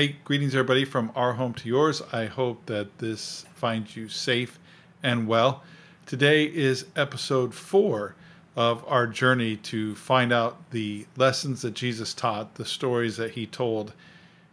[0.00, 2.00] Hey, greetings, everybody, from our home to yours.
[2.10, 4.58] I hope that this finds you safe
[5.02, 5.62] and well.
[6.06, 8.14] Today is episode four
[8.56, 13.46] of our journey to find out the lessons that Jesus taught, the stories that he
[13.46, 13.92] told,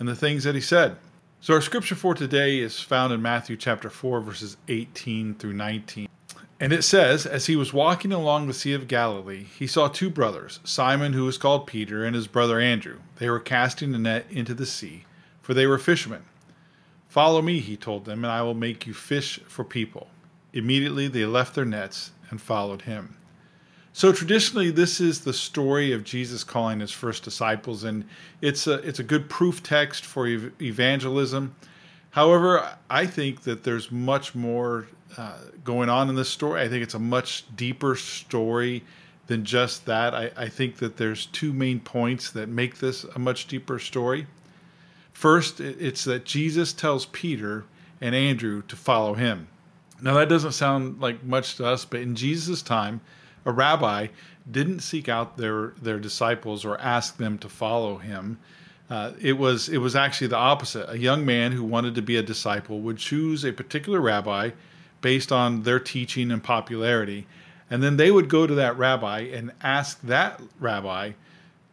[0.00, 0.96] and the things that he said.
[1.40, 6.08] So, our scripture for today is found in Matthew chapter 4, verses 18 through 19.
[6.58, 10.10] And it says, As he was walking along the Sea of Galilee, he saw two
[10.10, 12.98] brothers, Simon, who was called Peter, and his brother Andrew.
[13.18, 15.04] They were casting a net into the sea,
[15.48, 16.22] for they were fishermen.
[17.08, 20.08] Follow me, he told them, and I will make you fish for people.
[20.52, 23.16] Immediately they left their nets and followed him.
[23.94, 28.04] So traditionally, this is the story of Jesus calling his first disciples, and
[28.42, 31.54] it's a it's a good proof text for ev- evangelism.
[32.10, 36.60] However, I think that there's much more uh, going on in this story.
[36.60, 38.84] I think it's a much deeper story
[39.28, 40.12] than just that.
[40.14, 44.26] I, I think that there's two main points that make this a much deeper story.
[45.18, 47.64] First, it's that Jesus tells Peter
[48.00, 49.48] and Andrew to follow him.
[50.00, 53.00] Now, that doesn't sound like much to us, but in Jesus' time,
[53.44, 54.06] a rabbi
[54.48, 58.38] didn't seek out their, their disciples or ask them to follow him.
[58.88, 60.88] Uh, it was it was actually the opposite.
[60.88, 64.50] A young man who wanted to be a disciple would choose a particular rabbi
[65.00, 67.26] based on their teaching and popularity,
[67.68, 71.14] and then they would go to that rabbi and ask that rabbi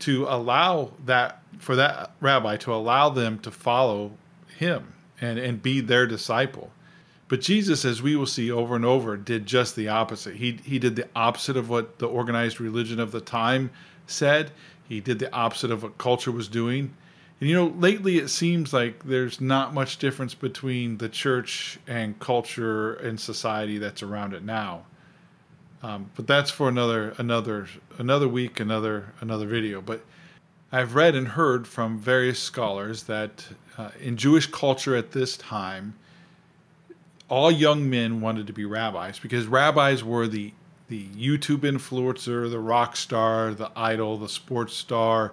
[0.00, 4.12] to allow that for that rabbi to allow them to follow
[4.56, 6.70] him and and be their disciple.
[7.28, 10.36] But Jesus, as we will see over and over, did just the opposite.
[10.36, 13.70] He he did the opposite of what the organized religion of the time
[14.06, 14.50] said.
[14.88, 16.94] He did the opposite of what culture was doing.
[17.40, 22.18] And you know, lately it seems like there's not much difference between the church and
[22.18, 24.82] culture and society that's around it now.
[25.82, 27.66] Um, but that's for another another
[27.98, 29.80] another week, another another video.
[29.80, 30.04] But
[30.72, 33.46] I've read and heard from various scholars that
[33.78, 35.94] uh, in Jewish culture at this time,
[37.28, 40.52] all young men wanted to be rabbis because rabbis were the
[40.88, 45.32] the YouTube influencer, the rock star, the idol, the sports star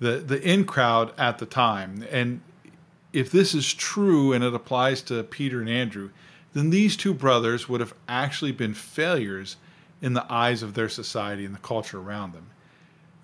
[0.00, 2.04] the the in crowd at the time.
[2.10, 2.40] And
[3.12, 6.10] if this is true and it applies to Peter and Andrew,
[6.52, 9.56] then these two brothers would have actually been failures
[10.06, 12.46] in the eyes of their society and the culture around them.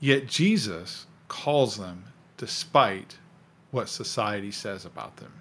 [0.00, 2.06] Yet Jesus calls them
[2.36, 3.18] despite
[3.70, 5.32] what society says about them.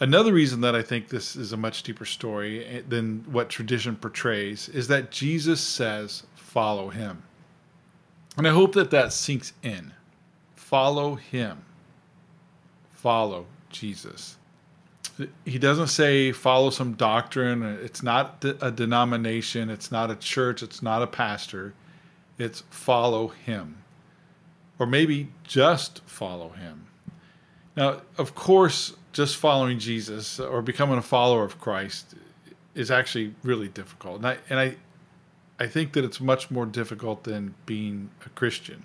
[0.00, 4.70] Another reason that I think this is a much deeper story than what tradition portrays
[4.70, 7.22] is that Jesus says, Follow him.
[8.38, 9.92] And I hope that that sinks in
[10.54, 11.58] follow him.
[12.92, 14.38] Follow Jesus.
[15.44, 17.62] He doesn't say follow some doctrine.
[17.62, 19.70] It's not a denomination.
[19.70, 20.62] It's not a church.
[20.62, 21.74] It's not a pastor.
[22.38, 23.82] It's follow him.
[24.78, 26.86] Or maybe just follow him.
[27.76, 32.14] Now, of course, just following Jesus or becoming a follower of Christ
[32.74, 34.16] is actually really difficult.
[34.18, 34.76] And I, and I,
[35.58, 38.84] I think that it's much more difficult than being a Christian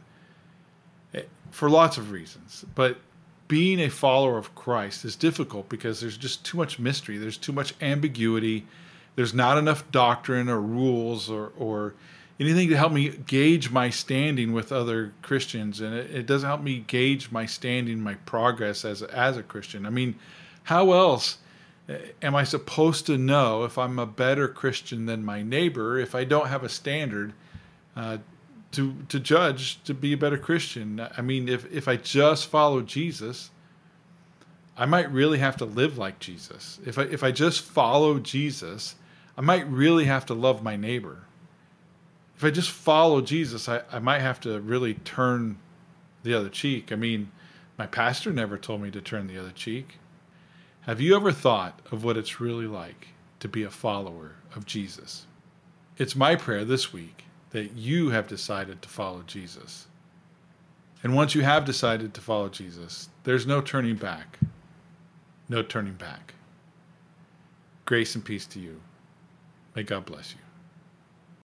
[1.14, 2.66] eh, for lots of reasons.
[2.76, 2.98] But
[3.48, 7.54] being a follower of Christ is difficult because there's just too much mystery, there's too
[7.54, 8.66] much ambiguity,
[9.16, 11.94] there's not enough doctrine or rules or, or
[12.40, 16.62] anything to help me gauge my standing with other Christians, and it, it doesn't help
[16.62, 19.86] me gauge my standing, my progress as as a Christian.
[19.86, 20.16] I mean,
[20.64, 21.38] how else
[21.90, 26.14] eh, am I supposed to know if I'm a better Christian than my neighbor if
[26.14, 27.34] I don't have a standard
[27.96, 28.18] uh,
[28.78, 31.02] to to judge to be a better Christian.
[31.18, 33.50] I mean, if if I just follow Jesus,
[34.78, 36.80] I might really have to live like Jesus.
[36.86, 38.94] If I if I just follow Jesus,
[39.36, 41.24] I might really have to love my neighbor.
[42.36, 45.58] If I just follow Jesus, I, I might have to really turn
[46.22, 46.92] the other cheek.
[46.92, 47.32] I mean,
[47.80, 49.98] my pastor never told me to turn the other cheek.
[50.82, 53.08] Have you ever thought of what it's really like
[53.40, 55.26] to be a follower of Jesus?
[55.98, 59.88] It's my prayer this week that you have decided to follow Jesus.
[61.04, 64.40] And once you have decided to follow Jesus, there's no turning back.
[65.50, 66.34] No turning back.
[67.86, 68.82] Grace and peace to you.
[69.76, 70.47] May God bless you.